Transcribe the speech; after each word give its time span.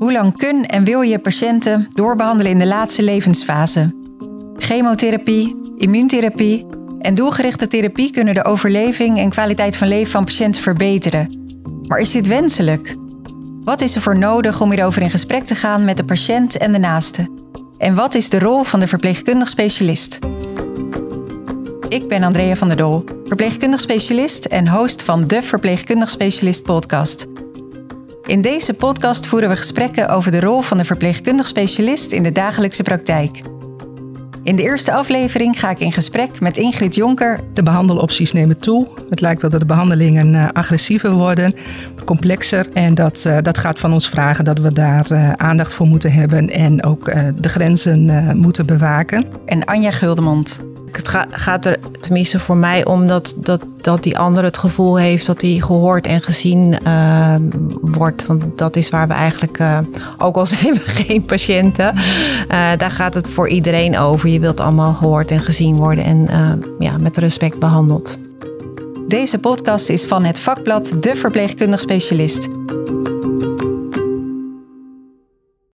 Hoe 0.00 0.12
lang 0.12 0.36
kun 0.36 0.66
en 0.66 0.84
wil 0.84 1.00
je 1.00 1.18
patiënten 1.18 1.88
doorbehandelen 1.94 2.52
in 2.52 2.58
de 2.58 2.66
laatste 2.66 3.02
levensfase? 3.02 3.94
Chemotherapie, 4.56 5.56
immuuntherapie 5.76 6.66
en 7.00 7.14
doelgerichte 7.14 7.66
therapie 7.66 8.10
kunnen 8.10 8.34
de 8.34 8.44
overleving 8.44 9.18
en 9.18 9.30
kwaliteit 9.30 9.76
van 9.76 9.88
leven 9.88 10.10
van 10.10 10.24
patiënten 10.24 10.62
verbeteren. 10.62 11.52
Maar 11.86 11.98
is 11.98 12.10
dit 12.10 12.26
wenselijk? 12.26 12.96
Wat 13.60 13.80
is 13.80 13.94
er 13.94 14.00
voor 14.00 14.18
nodig 14.18 14.60
om 14.60 14.70
hierover 14.70 15.02
in 15.02 15.10
gesprek 15.10 15.44
te 15.44 15.54
gaan 15.54 15.84
met 15.84 15.96
de 15.96 16.04
patiënt 16.04 16.56
en 16.56 16.72
de 16.72 16.78
naaste? 16.78 17.28
En 17.76 17.94
wat 17.94 18.14
is 18.14 18.28
de 18.28 18.38
rol 18.38 18.62
van 18.62 18.80
de 18.80 18.86
verpleegkundig 18.86 19.48
specialist? 19.48 20.18
Ik 21.88 22.08
ben 22.08 22.22
Andrea 22.22 22.56
van 22.56 22.68
der 22.68 22.76
Dol, 22.76 23.04
verpleegkundig 23.26 23.80
specialist 23.80 24.44
en 24.44 24.68
host 24.68 25.02
van 25.02 25.26
de 25.26 25.42
Verpleegkundig 25.42 26.10
Specialist 26.10 26.62
podcast. 26.62 27.29
In 28.26 28.42
deze 28.42 28.74
podcast 28.74 29.26
voeren 29.26 29.48
we 29.48 29.56
gesprekken 29.56 30.08
over 30.08 30.30
de 30.30 30.40
rol 30.40 30.60
van 30.60 30.78
de 30.78 30.84
verpleegkundig 30.84 31.46
specialist 31.46 32.12
in 32.12 32.22
de 32.22 32.32
dagelijkse 32.32 32.82
praktijk. 32.82 33.42
In 34.42 34.56
de 34.56 34.62
eerste 34.62 34.92
aflevering 34.92 35.58
ga 35.58 35.70
ik 35.70 35.78
in 35.78 35.92
gesprek 35.92 36.40
met 36.40 36.58
Ingrid 36.58 36.94
Jonker. 36.94 37.40
De 37.54 37.62
behandelopties 37.62 38.32
nemen 38.32 38.58
toe. 38.58 38.88
Het 39.08 39.20
lijkt 39.20 39.40
wel 39.40 39.50
dat 39.50 39.60
de 39.60 39.66
behandelingen 39.66 40.34
uh, 40.34 40.48
agressiever 40.52 41.12
worden, 41.12 41.54
complexer. 42.04 42.66
En 42.72 42.94
dat, 42.94 43.24
uh, 43.26 43.36
dat 43.42 43.58
gaat 43.58 43.78
van 43.78 43.92
ons 43.92 44.08
vragen 44.08 44.44
dat 44.44 44.58
we 44.58 44.72
daar 44.72 45.12
uh, 45.12 45.32
aandacht 45.32 45.74
voor 45.74 45.86
moeten 45.86 46.12
hebben 46.12 46.50
en 46.50 46.84
ook 46.84 47.04
de 47.36 47.48
grenzen 47.48 48.36
moeten 48.36 48.66
bewaken. 48.66 49.24
En 49.46 49.64
Anja 49.64 49.90
Guldemond. 49.90 50.60
Het 50.96 51.08
ga, 51.08 51.26
gaat 51.30 51.66
er 51.66 51.78
tenminste 52.00 52.38
voor 52.38 52.56
mij 52.56 52.84
om 52.84 53.06
dat, 53.06 53.34
dat, 53.36 53.68
dat 53.80 54.02
die 54.02 54.18
ander 54.18 54.44
het 54.44 54.56
gevoel 54.56 54.98
heeft 54.98 55.26
dat 55.26 55.40
hij 55.40 55.50
gehoord 55.50 56.06
en 56.06 56.20
gezien 56.20 56.76
uh, 56.86 57.34
wordt. 57.80 58.26
Want 58.26 58.58
dat 58.58 58.76
is 58.76 58.90
waar 58.90 59.08
we 59.08 59.14
eigenlijk, 59.14 59.58
uh, 59.58 59.78
ook 60.18 60.36
al 60.36 60.46
zijn 60.56 60.74
we 60.74 60.80
geen 60.80 61.24
patiënten, 61.24 61.94
uh, 61.96 62.02
daar 62.76 62.90
gaat 62.90 63.14
het 63.14 63.30
voor 63.30 63.48
iedereen 63.48 63.98
over. 63.98 64.28
Je 64.28 64.40
wilt 64.40 64.60
allemaal 64.60 64.94
gehoord 64.94 65.30
en 65.30 65.40
gezien 65.40 65.76
worden 65.76 66.04
en 66.04 66.28
ja, 66.78 66.98
met 66.98 67.16
respect 67.16 67.58
behandeld. 67.58 68.18
Deze 69.08 69.38
podcast 69.38 69.88
is 69.88 70.04
van 70.04 70.24
het 70.24 70.38
vakblad 70.38 70.94
De 71.00 71.16
Verpleegkundig 71.16 71.80
Specialist. 71.80 72.48